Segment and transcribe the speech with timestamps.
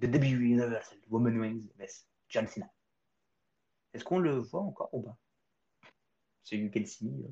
[0.00, 2.70] The debut Universal Woman Wings vs John Cena.
[3.92, 5.16] Est-ce qu'on le voit encore ou pas?
[6.44, 7.24] C'est You Can See Me.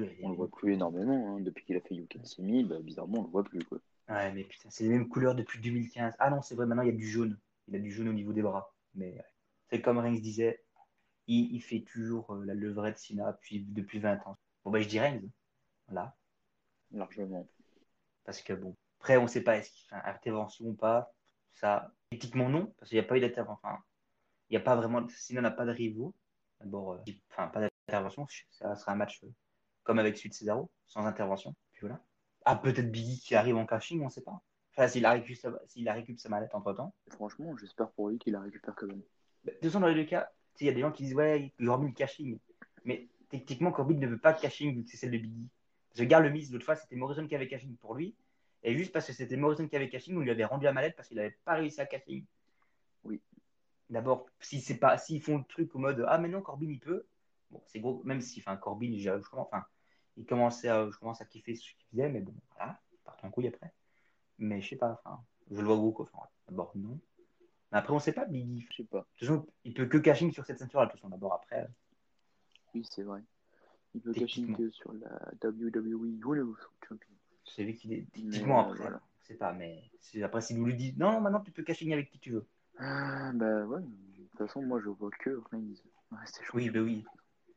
[0.00, 0.06] euh.
[0.22, 1.36] On le voit plus énormément.
[1.36, 1.40] hein.
[1.40, 3.64] Depuis qu'il a fait You Can See Me, bah, bizarrement, on le voit plus.
[3.64, 3.78] Quoi.
[4.08, 6.14] Ouais, mais putain, c'est les mêmes couleurs depuis 2015.
[6.18, 7.38] Ah non, c'est vrai, maintenant il y a du jaune.
[7.68, 8.72] Il a du jaune au niveau des bras.
[8.94, 9.24] Mais ouais.
[9.70, 10.62] c'est comme Reigns disait,
[11.26, 14.36] il, il fait toujours euh, la levrette Cena depuis, depuis 20 ans.
[14.64, 15.22] Bon, bah je dis Reigns.
[15.86, 16.16] Voilà.
[16.90, 17.48] Largement.
[18.24, 21.12] Parce que bon, après, on ne sait pas est-ce qu'il fait une intervention ou pas.
[21.54, 23.68] Ça, éthiquement, non, parce qu'il n'y a pas eu d'intervention.
[23.68, 23.78] Enfin,
[24.48, 25.06] il n'y a pas vraiment.
[25.08, 26.14] Cena n'a pas de rivaux.
[26.60, 26.98] D'abord, euh,
[27.30, 28.26] enfin, pas d'intervention.
[28.50, 29.28] Ça sera un match euh,
[29.84, 31.54] comme avec celui de Cesaro, sans intervention.
[31.72, 32.00] Puis voilà.
[32.44, 34.42] Ah, peut-être Biggie qui arrive en caching, on ne sait pas.
[34.72, 36.94] Enfin, s'il a récupéré sa, s'il a récupéré sa mallette entre temps.
[37.10, 39.02] Franchement, j'espère pour lui qu'il la récupère quand même.
[39.44, 41.14] Bah, De toute façon, dans les deux cas, il y a des gens qui disent
[41.14, 42.38] Ouais, Corbin caching.
[42.84, 45.48] Mais techniquement, Corbin ne veut pas caching vu que c'est celle de Biggie.
[45.88, 48.14] Parce que regarde le Miz, l'autre fois, c'était Morrison qui avait caching pour lui.
[48.62, 50.96] Et juste parce que c'était Morrison qui avait caching, on lui avait rendu la mallette
[50.96, 52.24] parce qu'il n'avait pas réussi à caching.
[53.04, 53.20] Oui.
[53.90, 56.80] D'abord, si c'est pas, s'ils font le truc au mode Ah, mais non, Corbin il
[56.80, 57.06] peut.
[57.50, 59.64] Bon, c'est gros, même si, enfin, Corbin, je, je commence, enfin,
[60.16, 63.16] il commençait à, je commence à kiffer ce qu'il faisait, mais bon, voilà, il part
[63.22, 63.72] en couille après.
[64.38, 66.08] Mais je sais pas, enfin, je le vois gros, quoi.
[66.12, 66.98] Enfin, d'abord, non.
[67.72, 68.66] Mais après, on sait pas, Biggie.
[68.70, 68.98] Je sais pas.
[69.00, 71.62] De toute façon, il peut que caching sur cette ceinture-là, de toute façon, d'abord, après.
[71.62, 71.68] euh,
[72.74, 73.22] Oui, c'est vrai.
[73.94, 74.56] Il peut cacher Techniquement.
[74.58, 76.54] que sur la WWE Universal
[76.86, 77.14] Champion.
[77.54, 78.78] C'est lui qui est Mais, techniquement euh, après.
[78.78, 79.00] voilà.
[79.22, 79.82] Je sais pas, mais
[80.22, 82.46] après, s'il nous le dit, non, maintenant tu peux caching avec qui tu veux.
[82.78, 83.80] Ah, bah ouais.
[83.82, 85.74] De toute façon, moi, je vois que Reigns.
[86.54, 87.04] Oui, ben oui.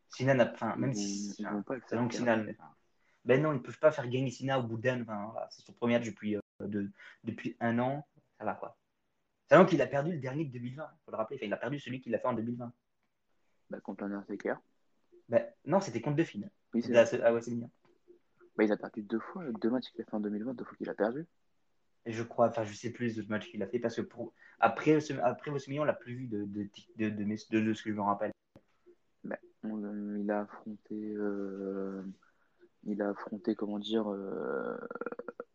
[0.09, 1.35] Sina n'a enfin, même Ils si.
[1.39, 2.31] ils pas le c'est faire long que perdre.
[2.31, 2.75] Sina le- enfin,
[3.23, 5.01] Ben non, ils peuvent pas faire gagner Sina au bout d'un.
[5.03, 6.91] Enfin, c'est son premier depuis, euh, de-
[7.23, 8.05] depuis un an.
[8.37, 8.77] Ça va quoi.
[9.47, 11.37] Sachant qu'il a perdu le dernier de 2020, faut le rappeler.
[11.37, 12.73] Enfin, il a perdu celui qu'il a fait en 2020.
[13.69, 14.55] Bah, contre l'Undertaker.
[15.29, 16.49] Ben, non, c'était contre Delphine.
[16.73, 17.69] Oui, c'est Ah ouais, c'est bien.
[18.57, 19.43] Bah, il a perdu deux fois.
[19.61, 21.25] Deux matchs qu'il a fait en 2020, deux fois qu'il a perdu.
[22.05, 24.01] Et je crois, enfin, je sais plus les autres matchs qu'il a fait parce que
[24.01, 27.91] pour, après, ce- après on l'a plus vu de, de, de, de, de- ce que
[27.91, 28.31] je me rappelle.
[29.63, 31.13] On- euh, il a affronté.
[31.15, 32.01] euh,
[32.85, 34.75] il a affronté, comment dire, euh,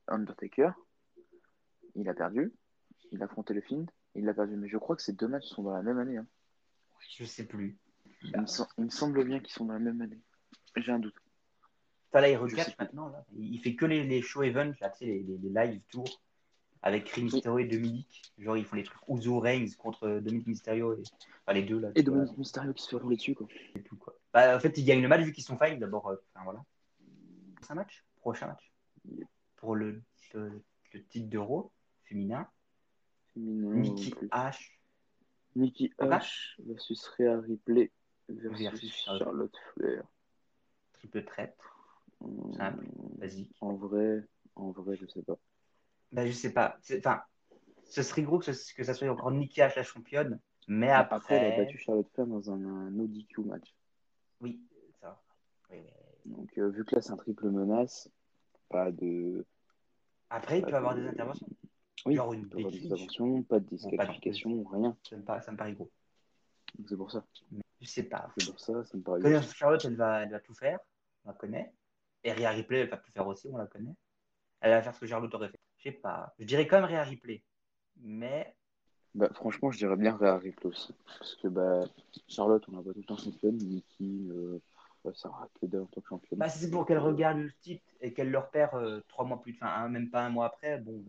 [0.06, 0.70] Undertaker.
[1.96, 2.52] Il a perdu.
[3.10, 3.86] Il a affronté le Fiend.
[4.14, 4.54] Il a perdu.
[4.56, 6.18] Mais je crois que ces deux matchs sont dans la même année.
[6.18, 6.26] hein.
[7.18, 7.76] Je sais plus.
[8.22, 10.20] Il, me sem- il me semble bien qu'ils sont dans la même année.
[10.76, 11.16] J'ai un doute.
[12.10, 13.08] Enfin, là, il recatch maintenant.
[13.08, 13.24] Là.
[13.36, 16.22] Il fait que les, les show events, là, tu sais, les, les, les live tours
[16.82, 18.22] avec Rey Mysterio et Dominique.
[18.38, 20.94] Genre, ils font les trucs Uzo Reigns contre Dominique Mysterio.
[20.94, 21.02] Et,
[21.42, 21.88] enfin, les deux, là.
[21.94, 23.46] Et Dominique Mysterio qui se fait rouler dessus, quoi.
[23.74, 24.16] et tout, quoi.
[24.32, 26.08] Bah, en fait, ils gagnent le match vu qu'ils sont five d'abord.
[26.08, 26.64] euh, Enfin, voilà.
[27.62, 28.04] C'est un match?
[28.20, 28.72] Prochain match
[29.56, 30.02] Pour le,
[30.34, 30.62] le,
[30.92, 31.72] le titre d'euro
[32.04, 32.46] féminin.
[33.34, 34.28] Féminin, plus.
[34.28, 34.70] H.
[35.56, 37.90] Nikki Papa H versus Rhea Ripley
[38.28, 39.56] versus, Versus Charlotte.
[39.74, 40.04] Flair.
[40.92, 41.56] Triple traite.
[42.56, 42.86] Simple,
[43.18, 43.54] basique.
[43.60, 44.22] En vrai,
[44.54, 45.36] en vrai, je sais pas.
[46.12, 46.78] Bah, je sais pas.
[46.98, 47.20] Enfin,
[47.84, 50.40] ce serait gros que, ce- que ça soit encore Nikki H la championne.
[50.68, 51.16] Mais après.
[51.16, 53.74] Après, elle a battu Charlotte Flair dans un, un no DQ match.
[54.40, 54.60] Oui,
[55.00, 55.20] ça.
[55.70, 58.10] Oui, mais- Donc, euh, vu que là, c'est un triple menace,
[58.68, 59.44] pas de.
[60.30, 61.46] Après, il peut avoir de- des interventions.
[62.04, 64.96] Oui, Genre une il peut y avoir des interventions, pas de pas de- disqualification, rien.
[65.08, 65.90] Ça me paraît, ça me paraît gros.
[66.88, 67.24] C'est pour ça.
[67.52, 68.28] Mais je sais pas.
[68.36, 69.20] C'est pour ça, ça me paraît.
[69.20, 70.78] Connaître Charlotte, elle va, elle va tout faire.
[71.24, 71.72] On la connaît.
[72.26, 73.48] Et Rhea Ripley, elle va tout faire aussi.
[73.52, 73.94] On la connaît.
[74.60, 75.60] Elle va faire ce que Charlotte aurait fait.
[75.76, 76.34] Je sais pas.
[76.40, 77.44] Je dirais quand même Rhea Ripley.
[78.00, 78.56] Mais
[79.14, 80.92] Bah, franchement, je dirais bien Rhea Ripley aussi.
[81.06, 81.84] Parce que bah,
[82.26, 83.56] Charlotte, on la voit tout le temps championne.
[83.58, 84.60] Nikki, euh,
[85.04, 86.36] bah, ça sera que d'elle en tant que championne.
[86.40, 89.40] bah, si c'est pour qu'elle regarde le titre et qu'elle le repère euh, trois mois
[89.40, 91.04] plus enfin, un- même pas un mois après, bon.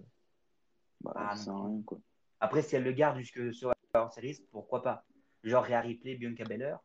[1.01, 1.63] Bah, Ah, ça sert non.
[1.63, 2.00] à rien, quoi.
[2.39, 3.73] Après, si elle le garde jusque sur
[4.13, 5.03] Series, pourquoi pas?
[5.44, 6.79] Genre Rhea Ripley, Bianca Belair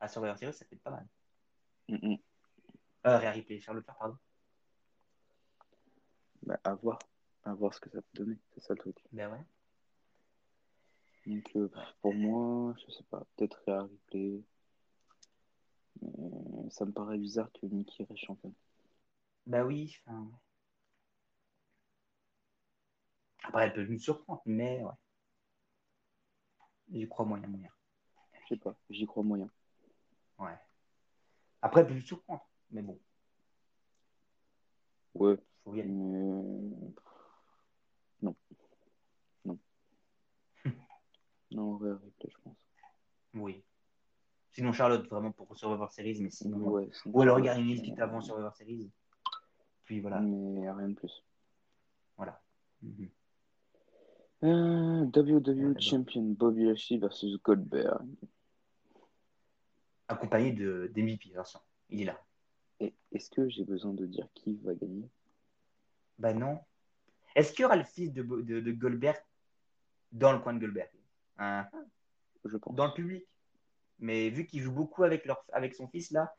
[0.00, 1.06] à Survivor Series, ça fait pas mal.
[1.88, 2.16] Mm.
[3.06, 4.18] Euh, Rhea Ripley, Charlotte Flair, pardon.
[6.42, 6.98] Bah, à voir.
[7.44, 8.38] À voir ce que ça peut donner.
[8.52, 8.96] C'est ça le truc.
[9.12, 9.44] Ben ouais.
[11.26, 13.24] Donc, euh, pour moi, je sais pas.
[13.36, 14.42] Peut-être Rhea Ripley.
[16.02, 18.54] Mais ça me paraît bizarre que Nikki reste championne.
[19.46, 19.96] Bah oui.
[20.06, 20.30] enfin.
[23.44, 24.92] Après, elle peut nous surprendre, mais ouais.
[26.92, 27.70] J'y crois moyen, moyen.
[28.42, 28.76] Je sais pas.
[28.90, 29.48] J'y crois moyen.
[30.38, 30.58] Ouais.
[31.62, 32.98] Après, elle peut nous surprendre, mais bon,
[35.14, 35.36] Ouais.
[35.64, 35.90] faut y aller.
[35.90, 36.98] Mais...
[38.22, 38.34] Non.
[39.44, 39.58] Non.
[41.52, 42.56] non, Rhea Ripley, je pense.
[43.34, 43.64] Oui.
[44.52, 46.58] Sinon, Charlotte, vraiment pour Survivor Series, mais sinon.
[46.58, 48.90] Ouais, Ou alors ouais, regarder une petite avant Survivor Series.
[49.84, 50.20] Puis voilà.
[50.20, 51.24] Mais rien de plus.
[52.16, 52.42] voilà.
[52.82, 53.08] Mhm.
[54.42, 55.80] Euh, WWE.
[55.80, 58.06] Champion Bobby Lashley versus Goldberg.
[60.08, 61.60] Accompagné de d'MVP, attention.
[61.88, 62.20] Il est là.
[62.80, 65.08] Est-ce que j'ai besoin de dire qui va gagner?
[66.18, 66.60] Bah non.
[67.34, 69.16] Est-ce qu'il y aura le fils de, de, de Goldberg
[70.12, 70.90] dans le coin de Goldberg?
[71.38, 71.68] Hein,
[72.44, 72.74] je pense.
[72.74, 73.26] dans le public.
[73.98, 76.34] Mais vu qu'il joue beaucoup avec, leur, avec son fils là,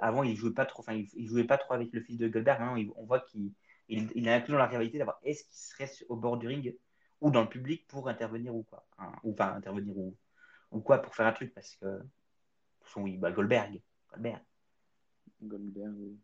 [0.00, 2.60] avant il jouait pas trop, enfin il, jouait pas trop avec le fils de Goldberg.
[2.60, 3.52] Maintenant on voit qu'il
[3.88, 6.76] il, il est inclus dans la rivalité d'avoir est-ce qu'il serait au bord du ring
[7.20, 10.16] ou dans le public pour intervenir ou quoi, Hein, ou enfin intervenir ou,
[10.70, 12.00] ou quoi pour faire un truc parce que
[12.86, 13.80] son bah Goldberg,
[14.10, 14.42] Goldberg,
[15.42, 16.18] Goldberg, oui.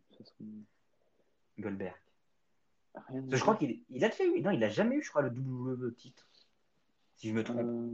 [1.59, 1.95] Goldberg.
[3.09, 5.03] Rien Parce que je crois qu'il il a déjà eu, non il a jamais eu
[5.03, 6.29] je crois le WWE titre,
[7.17, 7.91] si je me trompe Euh,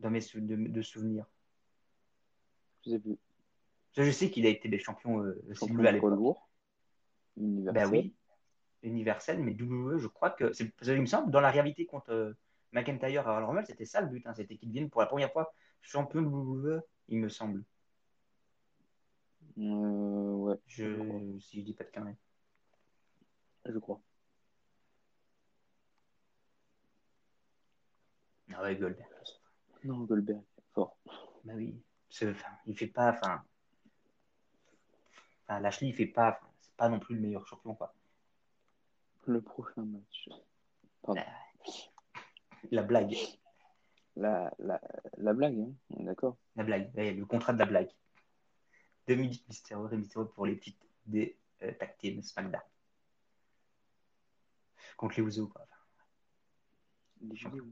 [0.00, 1.26] dans mes sou- de, de souvenirs.
[2.84, 3.16] je sais plus.
[3.96, 6.14] Je sais qu'il a été des champions euh, Champion à l'époque.
[6.16, 6.48] lourd.
[7.36, 7.82] Universel.
[7.82, 8.14] Ben oui,
[8.82, 12.32] universel, mais WWE, je crois que il me semble, dans la réalité contre euh,
[12.72, 15.52] McIntyre à Royal c'était ça le but, hein, c'était qu'il devienne pour la première fois
[15.80, 17.62] champion de WWE, il me semble.
[19.58, 21.20] Euh, ouais, Je, Je crois.
[21.40, 22.16] si je dis pas de conneries.
[23.66, 24.00] je crois.
[28.52, 29.08] Ah ouais, Goldberg.
[29.84, 30.42] Non, Goldberg,
[30.74, 30.96] fort.
[31.44, 31.80] Ben oui,
[32.22, 33.42] enfin, il fait pas, enfin,
[35.46, 37.94] enfin, Lashley, il fait pas, c'est pas non plus le meilleur champion, quoi.
[39.26, 40.28] Le prochain match.
[41.02, 41.20] Pardon.
[42.70, 43.14] La blague,
[44.16, 44.80] La, la,
[45.18, 46.36] la blague, hein, d'accord.
[46.56, 47.90] la blague, Ouais, le contrat de la blague.
[49.06, 52.62] Dominique Mysterio, Rey Mysterio pour les titres des euh, tag team SmackDown.
[54.96, 55.66] Contre les Usos, quoi.
[57.20, 57.66] Les vidéos.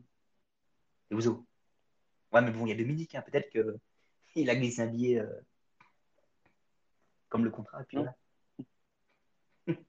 [1.10, 1.44] Les Usos.
[2.32, 3.78] Ouais, mais bon, il y a Dominique, hein, peut-être que
[4.34, 5.40] il a glissé un billet euh,
[7.28, 8.16] comme le contrat, et puis voilà.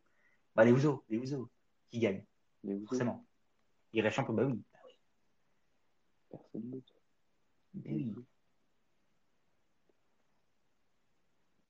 [0.55, 1.49] bah, les Usos, les Usos,
[1.89, 2.25] qui gagnent,
[2.63, 3.25] Les forcément.
[3.93, 4.63] Il reste champion, bah oui.
[4.73, 4.93] Bah oui.
[6.29, 6.93] personne d'autre.
[7.73, 8.05] Mais oui.
[8.05, 8.25] De toute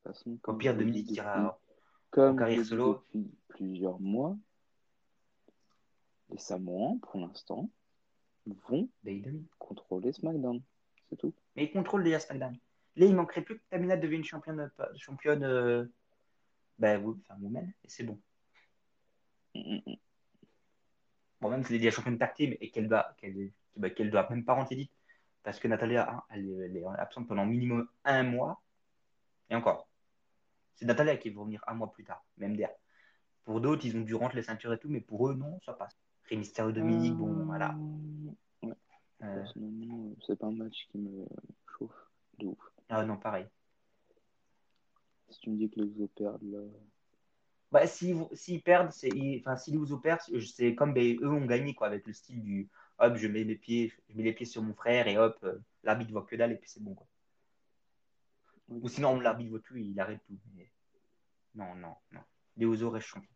[0.04, 1.60] façon, Au pire, Dominique ira.
[2.12, 3.04] comme carrière solo.
[3.14, 4.38] Depuis plusieurs mois,
[6.30, 7.70] les Samoans, pour l'instant,
[8.68, 9.12] vont Bah,
[9.60, 10.62] contrôler SmackDown.
[11.10, 11.34] C'est tout.
[11.56, 12.58] Mais il contrôle déjà SmackDown.
[12.96, 15.86] Là, il manquerait plus que Tamina devienne championne, euh, championne euh,
[16.78, 18.20] bah, oui, enfin, woman, et c'est bon.
[19.56, 19.96] Mm, mm, mm.
[21.42, 24.30] Bon, même si elle est déjà championne tag team et qu'elle doit, qu'elle, bah, doit
[24.30, 24.92] même pas rentrer vite,
[25.44, 28.62] parce que Natalia, hein, elle est absente pendant minimum un mois,
[29.50, 29.88] et encore.
[30.76, 32.78] C'est Natalia qui va revenir un mois plus tard, même derrière.
[33.44, 35.74] Pour d'autres, ils ont dû rentrer les ceintures et tout, mais pour eux, non, ça
[35.74, 35.98] passe.
[36.30, 37.82] Rey Mysterio, Dominique, bon, voilà.
[38.62, 38.74] Ouais,
[39.22, 41.26] Euh, euh, c'est pas un match qui me
[41.78, 41.92] chauffe
[42.40, 42.58] de ouf.
[42.90, 43.48] ah non, pareil.
[45.30, 46.60] Si tu me dis que les Usos perdent, là,
[47.72, 49.10] Bah, s'ils s'ils perdent, c'est,
[49.40, 52.70] enfin, s'ils vous perdent, c'est comme ben, eux ont gagné, quoi, avec le style du
[53.00, 55.58] hop, je mets mes pieds, je mets les pieds sur mon frère et hop, euh,
[55.84, 57.08] l'arbitre voit que dalle et puis c'est bon, quoi.
[58.70, 58.80] Oui.
[58.84, 60.38] Ou sinon, l'arbitre voit tout et il arrête tout.
[60.56, 60.72] Mais...
[61.56, 62.22] Non, non, non.
[62.90, 63.30] Restent champions.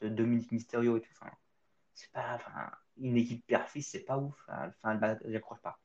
[0.00, 1.30] Ce Dominique Mysterio et tout, enfin,
[1.94, 4.36] c'est pas, enfin, une équipe père-fils, c'est pas ouf.
[4.48, 4.72] hein.
[4.82, 5.78] Enfin, bah, j'accroche pas.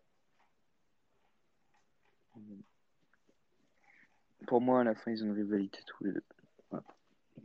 [4.47, 6.23] Pour moi, à la fin, ils ont une rivalité tous les deux.
[6.71, 6.85] Voilà.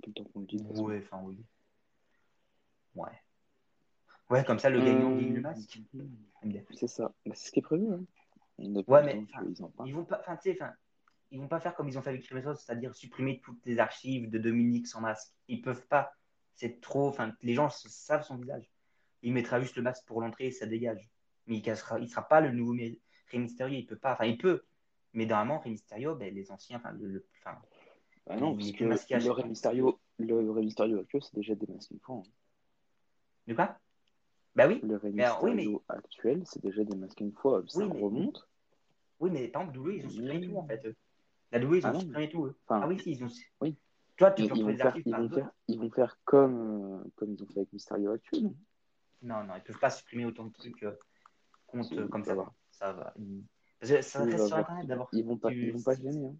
[0.02, 0.62] Tout le temps qu'on le dit.
[0.70, 1.44] Ouais, enfin, oui.
[2.94, 3.22] Ouais.
[4.30, 5.80] Ouais, comme ça, le gagnant Euh, gagne le masque.
[6.72, 7.12] C'est ça.
[7.26, 7.92] Bah, c'est ce qui est prévu.
[7.92, 8.04] Hein.
[8.86, 9.52] Ouais, mais, parlent.
[9.84, 10.72] Ils vont pas, enfin, tu sais, enfin,
[11.30, 14.30] ils vont pas faire comme ils ont fait avec Cremesos, c'est-à-dire supprimer toutes les archives
[14.30, 15.32] de Dominique sans masque.
[15.48, 16.12] Ils peuvent pas.
[16.54, 17.08] C'est trop.
[17.08, 18.70] Enfin, les gens savent son visage.
[19.22, 21.10] Il mettra juste le masque pour l'entrée et ça dégage.
[21.46, 22.98] Mais il cassera, il sera pas le nouveau Rey
[23.38, 23.74] Mysterio.
[23.76, 24.12] Il peut pas.
[24.12, 24.62] Enfin, il peut.
[25.12, 27.58] Mais normalement, Rey Mysterio, ben, les anciens, enfin, le, le- enfin,
[28.26, 28.90] Bah non, parce que le
[29.30, 29.44] Rey.
[29.44, 32.16] Mysterio, le Rey Mysterio actuel, c'est déjà démasqué une fois.
[32.16, 32.22] hein.
[33.46, 33.78] de quoi?
[34.54, 34.80] Bah oui.
[34.84, 37.62] Le Rey alors, oui, Mysterio actuel, c'est déjà démasqué une fois.
[37.66, 38.48] Ça Oui, mais- remonte.
[39.20, 40.96] Oui, mais par exemple, WWE, ils ont supprimé tout en fait.
[41.54, 42.00] La WWE, ils ont Ah non.
[42.00, 42.46] supprimé tout.
[42.46, 42.58] eux.
[42.66, 43.28] Enfin, Ah oui, si, ils ont.
[43.60, 43.78] Oui.
[44.16, 47.42] Toi, tu ils, vont faire, ils, vont faire, ils vont faire comme, euh, comme ils
[47.42, 48.50] ont fait avec Mysterio actuel.
[49.22, 50.94] Non, non, ils peuvent pas supprimer autant de trucs euh,
[51.82, 52.34] Si, euh, comme ça.
[52.34, 52.52] voir.
[52.70, 53.12] Ça va.
[53.18, 53.44] Ils-
[53.80, 54.56] Parce que ça reste sur.
[54.56, 55.08] Internet d'abord.
[55.12, 56.26] Ils vont pas, Tu- ils vont pas gêner.
[56.26, 56.36] Hein.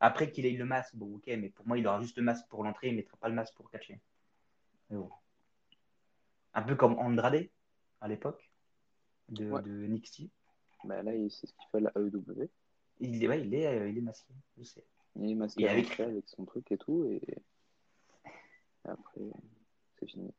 [0.00, 2.46] Après qu'il ait le masque, bon, ok, mais pour moi, il aura juste le masque
[2.48, 4.00] pour l'entrée, il mettra pas le masque pour catcher.
[4.90, 5.10] Mais bon.
[6.54, 7.48] Un peu comme Andrade
[8.00, 8.50] à l'époque
[9.28, 9.62] de, Ouais.
[9.62, 10.28] de NXT.
[10.84, 12.48] Bah là, c'est ce qu'il fait à la AEW.
[13.02, 14.84] Il est, ouais, il est, euh, il est masqué, je sais.
[15.16, 17.04] Il est masqué Et avec- avec son truc et tout.
[17.04, 19.20] Et, et après,
[19.98, 20.32] c'est fini.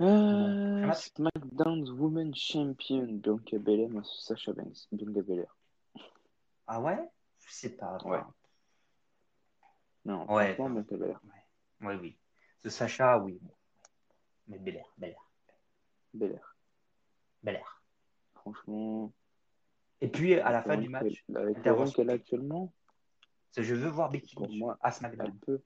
[0.00, 0.92] Euh.
[0.92, 4.86] SmackDown's Women Champion, Bianca Belair versus Sasha Banks.
[4.92, 5.56] Bianca Belair.
[6.66, 6.98] Ah ouais?
[7.40, 7.98] Je sais pas.
[8.04, 8.20] Ouais.
[10.04, 10.70] Non, Ouais, enfin.
[10.70, 11.20] Bianca Belair.
[11.80, 12.16] Ouais, oui.
[12.62, 13.40] Ce Sacha, oui.
[14.46, 15.30] Mais Belair, Belair,
[16.12, 16.56] Belair.
[17.42, 17.82] Belair.
[18.34, 19.12] Franchement.
[20.14, 22.72] Puis, à la fin du match, Avec le qu'elle a actuellement,
[23.56, 25.38] je veux voir Becky Lynch moi, à elle SmackDown.
[25.40, 25.60] peut.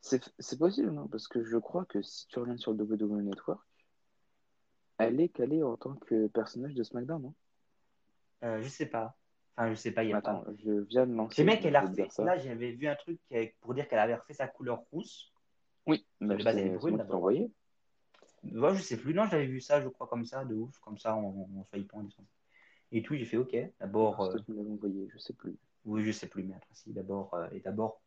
[0.00, 1.08] C'est possible, non?
[1.08, 3.60] Parce que je crois que si tu reviens sur le WWE Network,
[4.98, 7.34] elle elle est calée en tant que personnage de SmackDown, non?
[8.44, 9.16] Euh, je sais pas.
[9.56, 10.50] Enfin, je sais pas, il y a Attends, pas.
[10.58, 11.42] je viens de lancer.
[11.44, 12.08] Bien qu'elle a refait.
[12.18, 13.18] Là, j'avais vu un truc
[13.60, 15.32] pour dire qu'elle avait refait sa couleur rousse.
[15.86, 17.50] Oui, mais elle est brune, envoyé.
[18.44, 19.14] Ouais, je sais plus.
[19.14, 22.06] Non, j'avais vu ça, je crois, comme ça, de ouf, comme ça, en, en swipant.
[22.96, 23.54] Et tout, j'ai fait OK.
[23.78, 25.54] D'abord, euh, que envoyé, je sais plus.
[25.84, 28.00] oui, je sais plus, mais attends, si, d'abord, euh, et d'abord,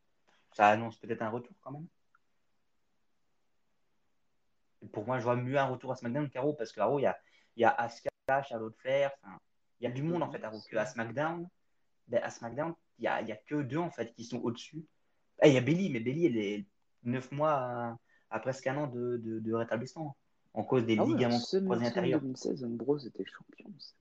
[0.51, 1.85] ça annonce peut-être un retour quand même.
[4.91, 7.15] Pour moi, je vois mieux un retour à SmackDown qu'Arrow, parce qu'Arrow, il y a,
[7.55, 8.09] il y a Asuka,
[8.47, 9.37] Charlotte Flair, enfin,
[9.79, 11.47] il y a du monde en fait, Arrow, que à SmackDown.
[12.07, 14.83] Ben, à SmackDown, il y a, y a que deux en fait qui sont au-dessus.
[15.39, 16.65] Ah, il y a Belly, mais Belly, elle est
[17.03, 17.99] neuf mois à,
[18.31, 20.17] à presque un an de, de, de rétablissement,
[20.55, 22.21] en cause des Ah ouais, ligaments en croisés intérieurs.
[22.21, 23.71] 2016, Ambrose était champion.
[23.77, 23.93] c'est.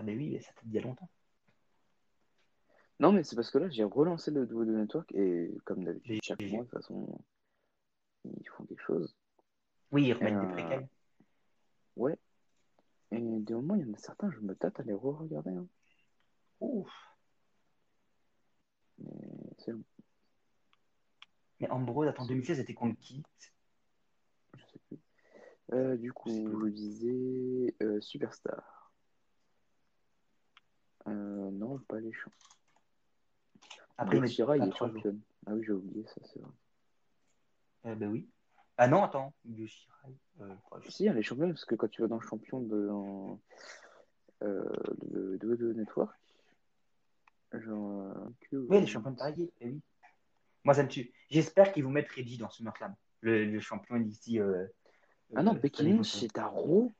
[0.00, 1.10] Ah ben oui, mais ça date d'il y a longtemps.
[3.00, 6.20] Non, mais c'est parce que là, j'ai relancé le double de Network et comme d'habitude,
[6.22, 7.20] chaque mois, de toute façon,
[8.24, 9.14] ils font quelque chose.
[9.92, 10.88] Oui, ils remettent Euh, des préquels.
[11.96, 12.18] Ouais.
[13.12, 15.50] Et des moments, il y en a certains, je me tâte à les re-regarder.
[15.50, 15.66] hein.
[16.60, 16.90] Ouf.
[18.98, 19.10] Mais
[19.58, 19.84] c'est long,
[21.60, 23.22] Mais Ambrose, attends, 2016, c'était contre qui?
[24.54, 24.98] Je sais plus.
[25.74, 28.79] Euh, du coup, je disais euh, Superstar.
[31.10, 32.30] Euh, non, pas les champs.
[33.98, 35.20] Après, mais il est championne.
[35.46, 36.50] Ah oui, j'ai oublié ça, c'est vrai.
[37.86, 38.28] Euh, ben oui.
[38.76, 40.14] Ah non, attends, Yoshirai.
[40.40, 40.54] Euh,
[40.88, 42.88] Si, elle est championne parce que quand tu vas dans le champion de
[44.42, 44.64] euh,
[45.02, 46.18] de, de, de Network,
[47.52, 48.00] genre.
[48.00, 49.80] euh, que- Oui, elle est championne par équipe, eh oui.
[50.64, 51.12] Moi, ça me tue.
[51.30, 54.38] J'espère qu'ils vont mettre Reggie dans SummerSlam, le, le champion d'ici.
[54.40, 54.66] Euh,
[55.34, 56.92] Ah non, Becky Lynch, c'est à Raw.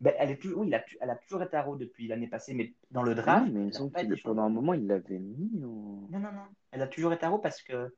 [0.00, 2.54] Ben, elle, est oui, elle, a, elle a toujours été à Raw depuis l'année passée,
[2.54, 3.48] mais dans le draft.
[3.50, 6.06] mais elle a pas pendant un moment, il l'avait mis en.
[6.10, 6.46] Non, non, non.
[6.70, 7.94] Elle a toujours été à Raw parce que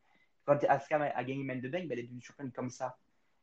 [0.46, 2.96] quand Asuka a gagné Man de Bank, ben, elle est devenue championne comme ça.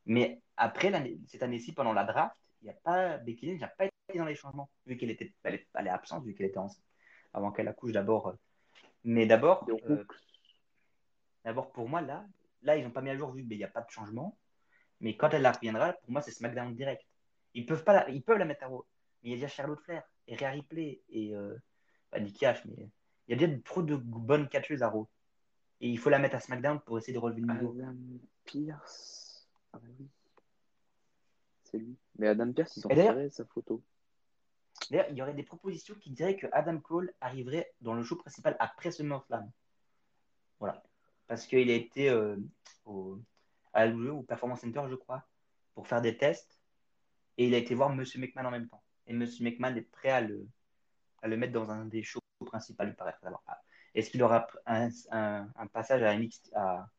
[0.07, 0.91] Mais après,
[1.27, 4.25] cette année-ci, pendant la draft, il n'y a pas, Becky Lynch n'a pas été dans
[4.25, 6.83] les changements, vu qu'elle était, elle est, elle est absente, vu qu'elle était enceinte,
[7.33, 8.29] avant qu'elle accouche d'abord.
[8.29, 8.33] euh.
[9.03, 10.03] Mais d'abord, euh,
[11.45, 12.25] d'abord pour moi, là,
[12.63, 14.37] là ils n'ont pas mis à jour, vu qu'il n'y a pas de changement.
[14.99, 17.05] Mais quand elle reviendra, pour moi, c'est SmackDown direct.
[17.53, 18.85] Ils peuvent, pas la, ils peuvent la mettre à Raw.
[19.21, 21.55] Mais il y a déjà Charlotte Flair, et Rhea Ripley, et euh,
[22.11, 22.89] pas Nikki Ash, mais
[23.27, 25.07] il y a déjà trop de bonnes catcheuses à Raw.
[25.81, 27.75] Et il faut la mettre à SmackDown pour essayer de relever le niveau.
[27.79, 27.95] Adam
[28.45, 29.47] Pierce.
[29.73, 30.07] Ah bah oui.
[31.63, 31.97] C'est lui.
[32.17, 33.83] Mais Adam Pierce, ils ont retiré sa photo.
[34.89, 38.15] D'ailleurs, il y aurait des propositions qui diraient que Adam Cole arriverait dans le show
[38.15, 39.51] principal après SummerSlam.
[40.59, 40.81] Voilà.
[41.27, 42.37] Parce qu'il a été euh,
[42.85, 43.19] au,
[43.73, 45.27] à WWE, au Performance Center, je crois,
[45.75, 46.56] pour faire des tests.
[47.37, 48.83] Et il a été voir Monsieur McMahon en même temps.
[49.05, 50.47] Et Monsieur McMahon est prêt à le,
[51.21, 53.15] à le mettre dans un des shows principaux, il paraît.
[53.47, 53.61] Ah,
[53.93, 56.89] est-ce qu'il aura un, un- un passage à, NXT à,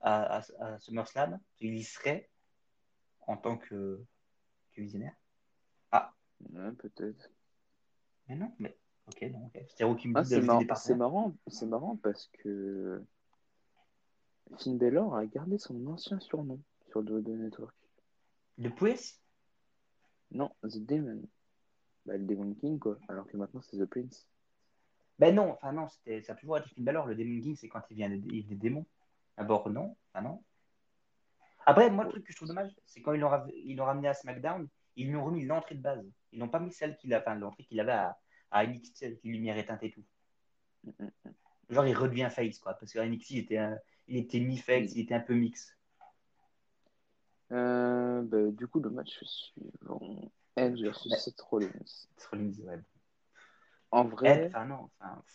[0.00, 1.40] à, à- SummerSlam?
[1.60, 2.28] Il y serait
[3.26, 4.02] en tant que,
[4.76, 5.14] visionnaire.
[6.52, 7.30] Ouais, peut-être.
[8.28, 9.50] Mais non, mais ok, non,
[10.14, 10.40] Ah, c'est
[10.94, 13.02] marrant, c'est marrant, parce que
[14.58, 16.60] Finn Balor a gardé son ancien surnom
[16.90, 17.74] sur le WWE Network.
[18.58, 19.20] De Prince
[20.30, 21.22] Non, The Demon.
[22.06, 22.98] Bah, le Demon King, quoi.
[23.08, 24.28] Alors que maintenant, c'est The Prince.
[25.18, 27.06] Ben non, enfin non, c'était, ça a toujours été Finn Balor.
[27.06, 28.84] Le Demon King, c'est quand il vient des, démons.
[29.38, 30.42] D'abord, non, enfin non.
[31.66, 33.84] Après, moi, le truc que je trouve dommage, c'est quand ils l'ont, rav- ils l'ont
[33.86, 36.04] ramené à SmackDown, ils lui ont remis l'entrée de base.
[36.32, 38.18] Ils n'ont pas mis celle qu'il a, enfin, l'entrée qu'il avait à,
[38.50, 40.04] à NXT avec les lumières éteintes et tout.
[41.70, 42.74] Genre, il redevient face, quoi.
[42.74, 43.78] Parce qu'à NXT, il était, un-
[44.08, 45.74] il était mi-face, il était un peu mix.
[47.52, 49.70] Euh, bah, du coup, le match suivant
[50.56, 51.18] Edge versus Ouais.
[51.18, 52.06] Seth Rollins.
[52.30, 52.80] Rollins, ouais.
[53.90, 54.10] En Ed,
[54.50, 54.90] vrai, non,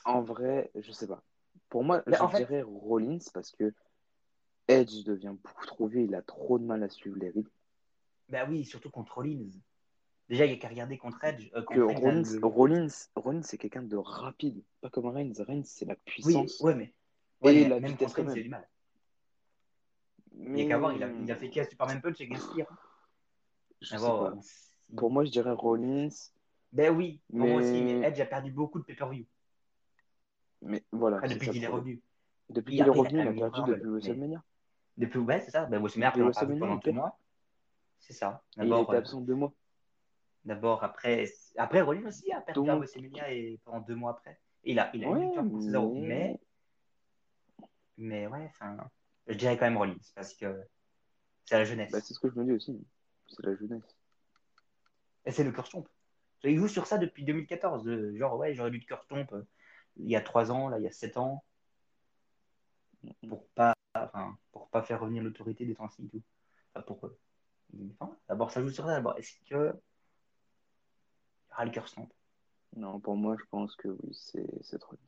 [0.06, 1.24] en vrai, je sais pas.
[1.70, 3.74] Pour moi, Mais je en fait- dirais Rollins parce que
[4.68, 7.50] Edge devient beaucoup trop vieux, il a trop de mal à suivre les rythmes.
[8.28, 9.50] Ben oui, surtout contre Rollins.
[10.28, 11.50] Déjà, il n'y a qu'à regarder contre Edge.
[11.56, 15.34] euh, Que contre Rollins, Rollins, Rollins c'est quelqu'un de rapide, pas comme Reigns.
[15.40, 16.60] Reigns, c'est la Oui, puissance.
[16.60, 16.94] ouais, mais,
[17.42, 18.68] ouais, Et mais la même vitesse contre Reigns, c'est du mal.
[20.36, 22.40] Il n'y a qu'à voir, il a, il a fait qu'un Superman Punch avec un
[22.40, 22.68] spear.
[23.82, 24.38] Je sais D'abord, pas.
[24.98, 26.10] Pour moi, je dirais Rollins,
[26.72, 29.26] Ben oui, pour moi aussi, Mais- mais Edge a perdu beaucoup de pay-per-view
[30.62, 31.18] mais voilà.
[31.18, 32.02] Enfin, depuis qu'il est revenu.
[32.50, 34.44] Depuis qu'il est revenu, il a perdu depuis mais- WrestleMania.
[34.98, 35.66] Depuis, ouais, c'est ça.
[35.68, 37.18] Ben, WrestleMania, après, on pendant deux mois.
[38.00, 38.44] C'est ça.
[38.58, 39.54] Il été euh, absent deux mois.
[40.46, 41.26] d'abord après,
[41.58, 44.40] après Rollins aussi a perdu à WrestleMania et pendant deux mois après.
[44.64, 45.94] Il a, il a une Ouais, victoire contre Cesaro.
[45.96, 46.40] mais- Mais,
[47.98, 48.78] mais ouais, enfin,
[49.28, 50.62] je dirais quand même Rollins parce que
[51.46, 51.92] c'est la jeunesse.
[51.92, 52.78] Bah, c'est ce que je me dis aussi.
[53.30, 53.98] C'est la jeunesse.
[55.26, 55.88] Et c'est le cœur stomp.
[56.44, 57.84] Il joue sur ça depuis 2014.
[57.84, 59.44] de genre, ouais, j'aurais dû de cœur stomp euh,
[59.98, 61.44] il y a trois ans, là, il y a sept ans,
[63.28, 66.24] pour pas, enfin, pour pas faire revenir l'autorité des temps et tout.
[66.74, 67.20] Enfin, pour, euh,
[68.00, 68.92] Enfin, D'abord, ça joue sur ça.
[68.92, 69.54] D'abord, est-ce que il
[71.52, 72.10] y aura le cœur stamp
[72.76, 75.00] Non, pour moi, je pense que oui, c'est Rollins.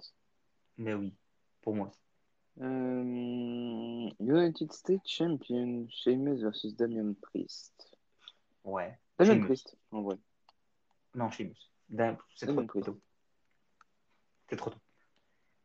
[0.78, 1.14] Mais oui,
[1.62, 1.92] pour moi.
[2.60, 7.91] Euh, United States Champion, Sheamus versus Damian Priest.
[8.64, 8.98] Ouais.
[9.18, 10.16] Priest, en vrai.
[11.16, 11.72] Non, Sheamus.
[12.36, 13.00] C'est Damien trop tôt.
[14.50, 14.80] C'est trop tôt.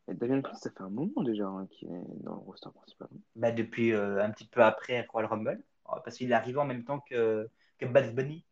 [0.09, 3.07] Et Damian Priest, ça fait un moment déjà hein, qu'il est dans le roster principal.
[3.35, 6.65] Bah, depuis euh, un petit peu après Royal Rumble, euh, parce qu'il est arrivé en
[6.65, 8.45] même temps que, que Bad Bunny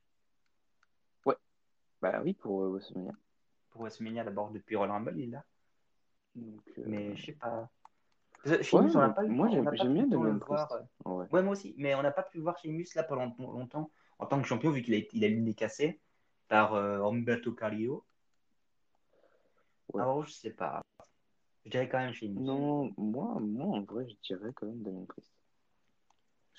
[2.02, 3.14] Bah oui, pour euh, WrestleMania.
[3.70, 5.44] pour WrestleMania d'abord depuis Royal Rumble, il est là.
[6.36, 7.70] Donc, euh, Mais je sais pas.
[8.74, 10.68] On n'a eu moi, j'aime- bien le Damien voir.
[10.68, 10.84] Priest.
[11.06, 11.28] ouais.
[11.32, 11.74] Ouais, moi aussi.
[11.78, 14.82] Mais on n'a pas pu voir Sheamus là pendant longtemps en tant que champion, vu
[14.82, 16.00] qu'il a, il a le nez cassé
[16.48, 17.56] par euh, Humberto.
[19.94, 20.02] Ouais.
[20.02, 20.82] Alors, je sais pas.
[21.66, 22.42] Je dirais quand même Sheamus.
[22.44, 25.32] Non, moi, moi, en vrai, je dirais quand même Damien Priest.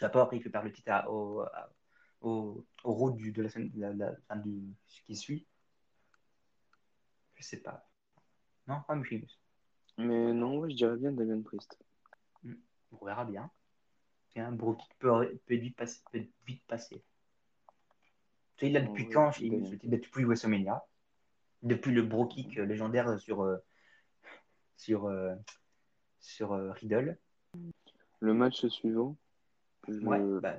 [0.00, 1.70] Après, il fait perdre le titre à- au, à-
[2.20, 5.46] au, au du, de la semaine, la, la- enfin, du, ce qui suit.
[7.34, 7.88] Je sais pas.
[8.66, 9.38] Non, même Sheamus.
[9.98, 11.78] Mais non, ouais, je dirais bien Damien Priest.
[12.92, 13.50] On verra bien.
[14.28, 16.02] C'est un bro kick peut, peut vite passer.
[16.12, 17.02] Peut vite passer.
[18.56, 19.78] Tu sais, il Oh, depuis quand Sheamus Damien.
[19.84, 20.82] Depuis WrestleMania.
[21.62, 23.56] Depuis le bro kick euh, légendaire sur, euh,
[24.76, 25.34] sur, euh,
[26.20, 27.18] sur euh, Riddle.
[28.20, 29.16] Le match suivant,
[29.88, 29.98] je...
[30.00, 30.56] Ouais, bah.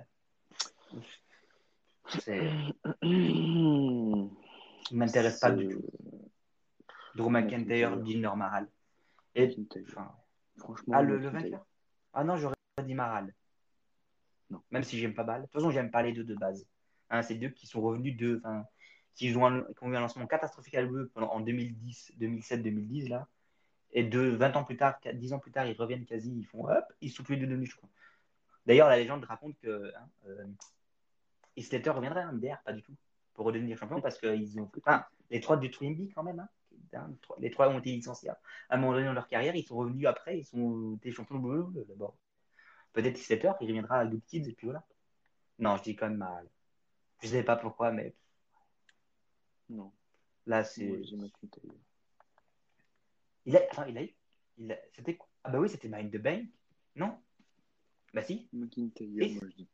[2.20, 2.52] C'est.
[4.90, 5.84] Il m'intéresse pas du tout.
[7.16, 8.04] Drew McIntyre.
[8.06, 8.70] Jinder Mahal.
[9.36, 10.16] Et, enfin,
[10.58, 11.66] Franchement, ah, le, vainqueur?
[12.14, 13.34] Ah non, j'aurais pas dit Mahal.
[14.50, 14.62] Non.
[14.72, 15.42] Même si j'aime pas Mahal.
[15.42, 16.66] De toute façon, j'aime pas les deux de base.
[17.10, 18.42] Hein, c'est deux qui sont revenus de.
[19.16, 23.28] Qui, jouent ont eu un lancement catastrophique à l'UE en 2010, 2007, 2010 là.
[23.94, 26.68] Et de 20 ans plus tard, 10 ans plus tard, ils reviennent quasi, ils font
[26.68, 27.90] hop, ils sont tous les deux devenus champions.
[28.66, 30.46] D'ailleurs, la légende raconte que hein, euh,
[31.58, 32.94] Slater reviendrait à MDR, pas du tout,
[33.34, 34.70] pour redevenir champion parce qu'ils ont.
[34.78, 36.50] Enfin, les trois du Twin quand même, hein,
[36.94, 38.38] hein, les trois- ont été licenciés à
[38.70, 41.48] un moment donné dans leur carrière, ils sont revenus après, ils sont été champions de
[41.48, 42.18] WWE d'abord.
[42.94, 44.84] Peut-être Slater, il reviendra à Good Kids et puis voilà.
[45.60, 46.48] Non, je dis quand même mal.
[47.22, 48.14] Je sais pas pourquoi, mais
[49.70, 49.92] Non,
[50.46, 50.88] là c'est.
[50.88, 51.72] McIntyre.
[53.46, 54.14] Il a, attends, il a eu.
[54.58, 54.78] Il a...
[54.94, 55.28] C'était quoi?
[55.44, 56.46] Ah bah oui, c'était Mind the Bank.
[56.96, 57.18] Non?
[58.14, 58.48] Bah si.
[58.54, 59.68] McIntyre, Et- moi, je dis.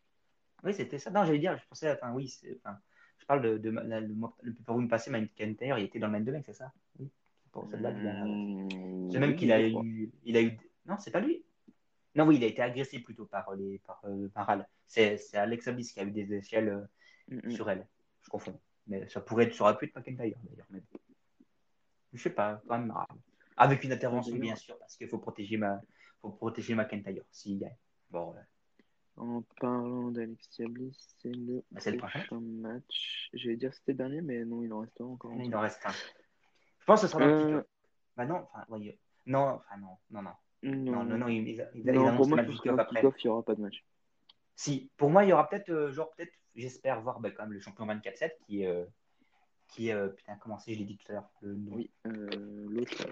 [0.63, 1.11] Oui, c'était ça.
[1.11, 2.77] Non, j'allais dire, je pensais, enfin oui, c'est, enfin,
[3.19, 6.13] je parle de, de, la- le, le Paper passé, Mind Canter, il était dans le
[6.13, 6.71] Mind the Bank, c'est ça?
[6.99, 7.09] Oui.
[7.43, 8.25] C'est pour celle-là a.
[8.25, 10.57] Mmh, C'est même oui, qu'il a eu, il a eu.
[10.85, 11.43] Non, c'est pas lui.
[12.15, 14.67] Non, oui, il a été agressé plutôt par les, par, euh, par Al.
[14.87, 16.85] C'est, Alexa Bliss qui a eu des échelles euh,
[17.27, 17.51] Mm, mm.
[17.51, 17.87] sur elle.
[18.21, 18.59] Je confonds.
[18.87, 20.67] Mais ça pourrait être, aurait pu être McIntyre d'ailleurs.
[20.69, 20.83] Mais...
[22.13, 22.93] Je sais pas, quand même.
[23.57, 25.81] Avec une intervention, bien sûr, parce qu'il faut protéger ma,
[26.21, 27.75] faut protéger McIntyre s'il gagne.
[28.09, 33.29] Bon, euh, En parlant d'Alexia Bliss, c'est le Bah, c'est le prochain match.
[33.33, 35.33] J'allais dire c'était le dernier, mais non, il en reste un encore.
[35.33, 35.91] il en reste un.
[35.91, 37.65] Je pense que ce sera dans le Euh, kick-off.
[38.17, 38.99] Bah non, enfin, voyez.
[39.25, 40.31] Non, enfin non, non, non.
[40.63, 42.71] Non, non, non, il, il, il, il Non, pour moi, match il
[43.25, 43.83] n'y aura pas de match.
[44.55, 47.53] Si, pour moi, il y aura peut-être, euh, genre, peut-être, j'espère voir bah, quand même
[47.53, 48.85] le champion 24-7 qui est, euh,
[49.67, 51.89] qui est, euh, putain, comment c'est, je l'ai dit tout à l'heure, le nom, Oui,
[52.07, 53.07] euh, l'autre.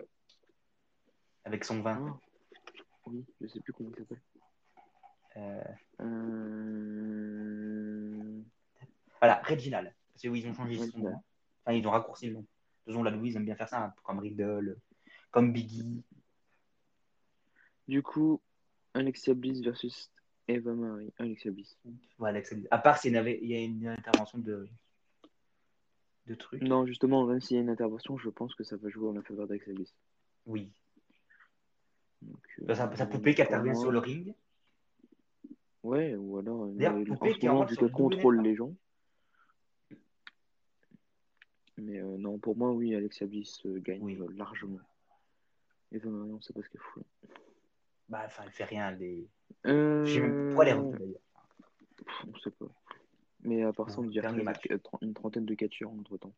[1.46, 2.20] avec son vin.
[2.20, 2.60] Ah,
[3.08, 4.22] oui, je sais plus comment il s'appelle.
[5.38, 5.64] Euh,
[7.52, 8.42] Euh...
[9.20, 9.94] voilà, Reginald.
[10.14, 11.16] Parce que oui, ils ont changé son nom.
[11.66, 12.40] Enfin, ils ont raccourci le nom.
[12.42, 14.78] De toute façon, la Louise aime bien faire ça, hein, comme Riddle,
[15.30, 16.04] comme Biggie.
[17.88, 18.42] Du coup,
[18.94, 20.12] Alexia Bliss versus
[20.48, 21.14] Eva Marie.
[21.18, 21.78] Alexia Bliss.
[21.84, 22.68] Bliss.
[22.72, 24.68] À part s'il y, y a une intervention de,
[26.28, 26.62] de trucs.
[26.62, 29.14] Non, justement, même s'il y a une intervention, je pense que ça va jouer en
[29.14, 29.94] la faveur d'Alexia Bliss.
[30.46, 30.72] Oui.
[32.22, 34.34] Donc, euh, Sa, sa poupée qui intervient sur le ring.
[35.84, 38.76] Ouais, ou alors, euh, D'ailleurs, Poupée qui moment, le contrôle les gens.
[41.78, 44.18] Mais euh, non, pour moi, oui, Alexia Bliss euh, gagne Oui.
[44.22, 44.80] euh, largement.
[45.92, 47.04] Eva Marie, on sait pas ce qu'elle fout.
[48.12, 48.92] Bah, enfin, elle fait rien.
[48.92, 49.26] Les...
[49.66, 50.04] Euh...
[50.04, 51.22] Je sais même pas est revenue d'ailleurs.
[52.28, 52.66] On sait pas.
[53.44, 56.34] Mais à part ça, on dirait qu'il y a une trentaine de catcheurs entre temps.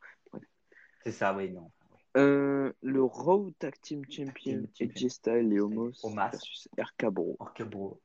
[1.04, 1.72] C'est ça, oui, non.
[2.16, 4.68] Euh, le Raw Tag Team Champion.
[4.80, 7.38] AJ Styles et Omos versus RK Bro.
[7.40, 8.00] Or que bon,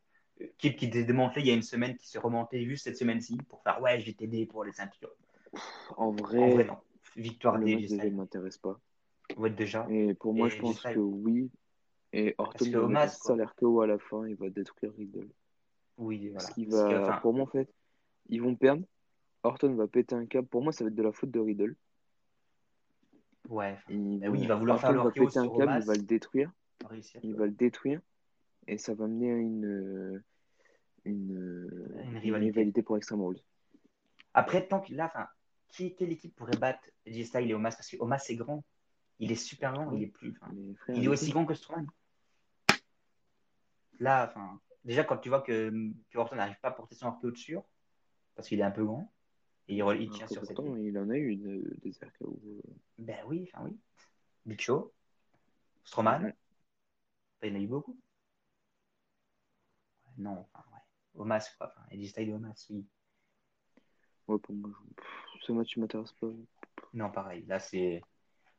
[0.56, 3.36] Kip qui s'est démantelé il y a une semaine, qui s'est remonté juste cette semaine-ci
[3.48, 5.12] pour faire ouais, j'ai t'aidé pour les ceintures.
[5.98, 6.78] En vrai, En vrai, non.
[7.16, 8.80] Victoire le match déjà ne m'intéresse pas.
[9.36, 9.86] Ouais, déjà.
[9.90, 11.50] Et pour moi, Et je pense que oui.
[12.12, 13.36] Et Orton que va mettre un quoi.
[13.36, 15.28] sale RKO à la fin, il va détruire Riddle.
[15.98, 16.34] Oui, voilà.
[16.38, 17.68] Parce qu'il Parce que, va, enfin, pour moi, en fait,
[18.28, 18.84] ils vont perdre.
[19.42, 20.48] Orton va péter un câble.
[20.48, 21.76] Pour moi, ça va être de la faute de Riddle.
[23.48, 25.86] ouais, Il, Bah oui, il va vouloir faire Orton le va péter un câble, il
[25.86, 26.50] va le détruire.
[26.84, 27.20] réussir.
[27.22, 28.00] Il va le détruire.
[28.66, 30.22] Et ça va mener à une,
[31.04, 32.82] une, une, Une rivalité.
[32.82, 33.40] pour Extreme Rules.
[34.34, 35.26] Après, tant qu'il là, enfin,
[35.68, 37.74] qui, quelle équipe pourrait battre AJ Styles et Omas?
[37.76, 38.64] Parce que Omas, c'est grand.
[39.20, 40.32] Il est super grand, il est plus.
[40.34, 41.86] frères, il est aussi grand que Strowman.
[44.00, 45.70] Là, enfin, déjà, quand tu vois que,
[46.10, 47.58] que Orton n'arrive pas à porter son RKO dessus,
[48.36, 49.12] parce qu'il est un peu grand,
[49.66, 50.54] et il, il Alors tient sur cette.
[50.56, 52.40] pourtant, il en a eu de- des RKO.
[52.46, 52.62] euh,
[52.98, 53.76] Ben oui, enfin oui.
[54.46, 54.94] Big Show,
[55.84, 56.36] Strowman, Ouais.
[57.42, 57.98] il y en a eu beaucoup.
[60.06, 60.80] Ouais, Non, enfin, ouais.
[61.16, 61.72] Omas, quoi.
[61.76, 62.86] Enfin, Styles et Omas, oui.
[64.28, 66.28] Ouais, pour moi, je- ce match ne m'intéresse pas.
[66.94, 67.44] Non, pareil.
[67.46, 68.00] Là, c'est.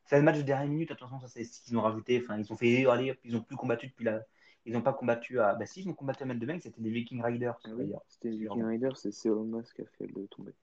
[0.09, 2.19] C'est le match de dernière minute, attention, ça c'est ce qu'ils ont rajouté.
[2.23, 4.25] Enfin, ils ont fait allez, ils ont plus combattu depuis la.
[4.65, 5.53] Ils n'ont pas combattu à.
[5.53, 7.59] Bah si, ils ont combattu à Main Event, c'était des Viking Riders.
[7.63, 10.55] Ah oui, c'était Qui Viking leur- Rider, c'est c'est Omas qui a fait le tomber.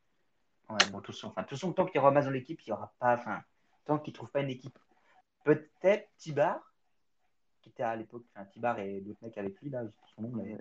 [0.69, 2.33] Ouais, bon, de toute façon, enfin, de toute façon, tant qu'il y aura Mas dans
[2.33, 3.15] l'équipe, il n'y aura pas.
[3.15, 3.41] Enfin,
[3.85, 4.77] tant qu'ils ne trouvent pas une équipe.
[5.45, 6.75] Peut-être Tibar,
[7.63, 8.25] qui était à l'époque.
[8.35, 10.59] Enfin, Tibar et d'autres mecs avec lui, là, je son nom, mais.